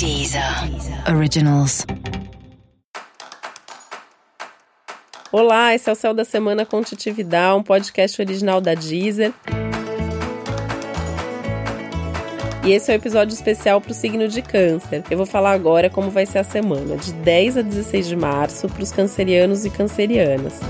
[0.00, 0.42] Deezer
[1.14, 1.84] Originals.
[5.30, 9.34] Olá, esse é o Céu da Semana com Titividade, um podcast original da Deezer.
[12.64, 15.04] E esse é o um episódio especial para o signo de Câncer.
[15.10, 18.70] Eu vou falar agora como vai ser a semana, de 10 a 16 de março,
[18.70, 20.60] para os cancerianos e cancerianas.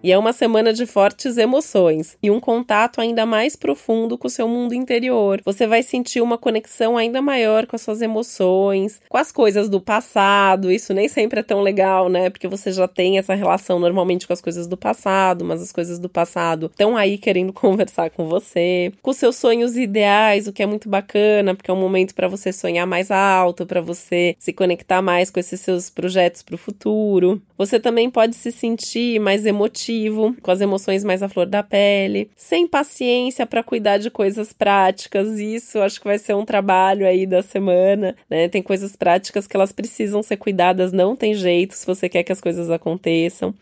[0.00, 4.30] E é uma semana de fortes emoções e um contato ainda mais profundo com o
[4.30, 5.40] seu mundo interior.
[5.44, 9.80] Você vai sentir uma conexão ainda maior com as suas emoções, com as coisas do
[9.80, 10.70] passado.
[10.70, 12.30] Isso nem sempre é tão legal, né?
[12.30, 15.98] Porque você já tem essa relação normalmente com as coisas do passado, mas as coisas
[15.98, 20.66] do passado estão aí querendo conversar com você, com seus sonhos ideais, o que é
[20.66, 25.02] muito bacana, porque é um momento para você sonhar mais alto, para você se conectar
[25.02, 27.42] mais com esses seus projetos para o futuro.
[27.56, 29.88] Você também pode se sentir mais emotivo
[30.42, 35.38] com as emoções mais à flor da pele, sem paciência para cuidar de coisas práticas.
[35.38, 38.48] Isso acho que vai ser um trabalho aí da semana, né?
[38.48, 42.32] Tem coisas práticas que elas precisam ser cuidadas, não tem jeito se você quer que
[42.32, 43.54] as coisas aconteçam.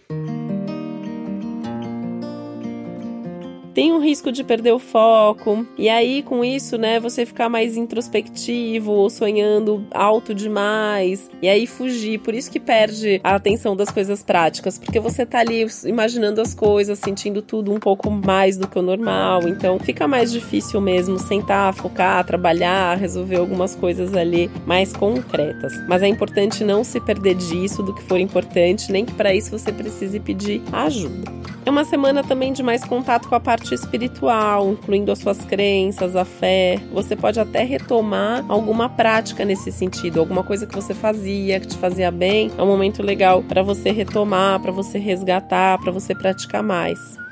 [3.76, 5.66] Tem um risco de perder o foco.
[5.76, 11.30] E aí, com isso, né, você ficar mais introspectivo ou sonhando alto demais.
[11.42, 12.20] E aí fugir.
[12.20, 14.78] Por isso que perde a atenção das coisas práticas.
[14.78, 18.82] Porque você tá ali imaginando as coisas, sentindo tudo um pouco mais do que o
[18.82, 19.46] normal.
[19.46, 25.74] Então fica mais difícil mesmo sentar, focar, trabalhar, resolver algumas coisas ali mais concretas.
[25.86, 29.50] Mas é importante não se perder disso, do que for importante, nem que para isso
[29.50, 31.45] você precise pedir ajuda.
[31.66, 36.14] É uma semana também de mais contato com a parte espiritual, incluindo as suas crenças,
[36.14, 36.80] a fé.
[36.92, 41.76] Você pode até retomar alguma prática nesse sentido, alguma coisa que você fazia, que te
[41.76, 42.52] fazia bem.
[42.56, 47.25] É um momento legal para você retomar, para você resgatar, para você praticar mais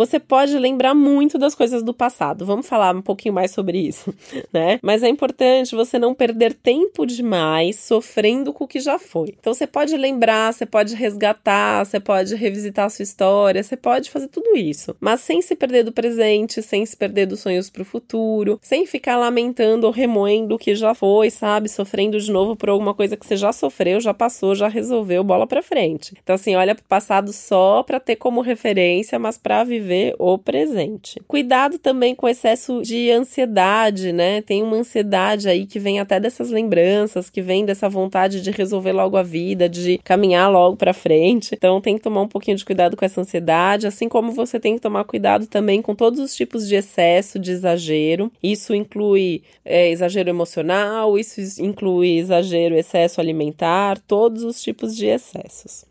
[0.00, 2.46] você pode lembrar muito das coisas do passado.
[2.46, 4.14] Vamos falar um pouquinho mais sobre isso,
[4.50, 4.80] né?
[4.82, 9.34] Mas é importante você não perder tempo demais sofrendo com o que já foi.
[9.38, 14.10] Então você pode lembrar, você pode resgatar, você pode revisitar a sua história, você pode
[14.10, 17.82] fazer tudo isso, mas sem se perder do presente, sem se perder dos sonhos para
[17.82, 21.68] o futuro, sem ficar lamentando ou remoendo o que já foi, sabe?
[21.68, 25.46] Sofrendo de novo por alguma coisa que você já sofreu, já passou, já resolveu, bola
[25.46, 26.14] para frente.
[26.22, 30.14] Então assim, olha para o passado só para ter como referência, mas para viver viver
[30.18, 31.20] o presente.
[31.26, 34.40] Cuidado também com excesso de ansiedade, né?
[34.40, 38.92] Tem uma ansiedade aí que vem até dessas lembranças, que vem dessa vontade de resolver
[38.92, 41.54] logo a vida, de caminhar logo para frente.
[41.54, 44.76] Então tem que tomar um pouquinho de cuidado com essa ansiedade, assim como você tem
[44.76, 48.30] que tomar cuidado também com todos os tipos de excesso, de exagero.
[48.42, 55.84] Isso inclui é, exagero emocional, isso inclui exagero, excesso alimentar, todos os tipos de excessos.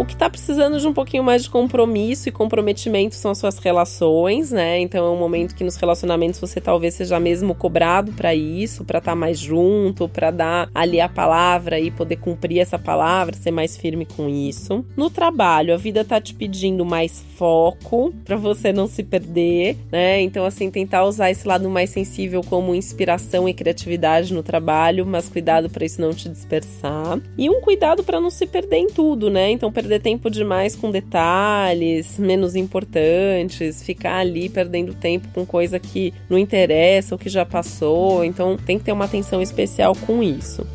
[0.00, 3.58] O que está precisando de um pouquinho mais de compromisso e comprometimento são as suas
[3.58, 4.80] relações, né?
[4.80, 8.98] Então é um momento que nos relacionamentos você talvez seja mesmo cobrado para isso, para
[8.98, 13.50] estar tá mais junto, para dar ali a palavra e poder cumprir essa palavra, ser
[13.50, 14.82] mais firme com isso.
[14.96, 20.22] No trabalho, a vida tá te pedindo mais foco para você não se perder, né?
[20.22, 25.28] Então assim, tentar usar esse lado mais sensível como inspiração e criatividade no trabalho, mas
[25.28, 27.20] cuidado para isso não te dispersar.
[27.36, 29.50] E um cuidado para não se perder em tudo, né?
[29.50, 36.12] Então perder tempo demais com detalhes menos importantes, ficar ali perdendo tempo com coisa que
[36.28, 38.24] não interessa ou que já passou.
[38.24, 40.66] Então tem que ter uma atenção especial com isso.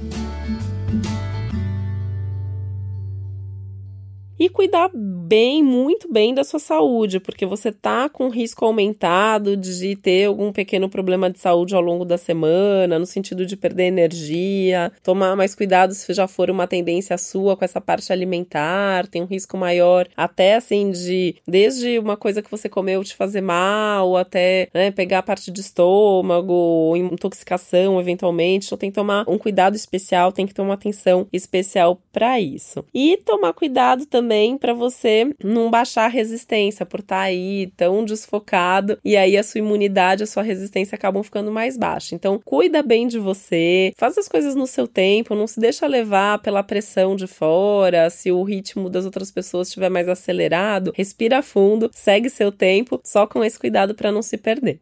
[4.46, 9.96] E cuidar bem, muito bem da sua saúde, porque você tá com risco aumentado de
[9.96, 14.92] ter algum pequeno problema de saúde ao longo da semana, no sentido de perder energia,
[15.02, 19.26] tomar mais cuidado se já for uma tendência sua com essa parte alimentar, tem um
[19.26, 24.70] risco maior, até assim de desde uma coisa que você comeu te fazer mal, até
[24.74, 30.32] né, pegar a parte de estômago, intoxicação eventualmente, então tem que tomar um cuidado especial,
[30.32, 32.86] tem que ter uma atenção especial para isso.
[32.94, 37.72] E tomar cuidado também também para você não baixar a resistência por estar tá aí
[37.78, 42.14] tão desfocado e aí a sua imunidade, a sua resistência acabam ficando mais baixa.
[42.14, 46.40] Então, cuida bem de você, faz as coisas no seu tempo, não se deixa levar
[46.40, 51.90] pela pressão de fora, se o ritmo das outras pessoas estiver mais acelerado, respira fundo,
[51.94, 54.82] segue seu tempo, só com esse cuidado para não se perder.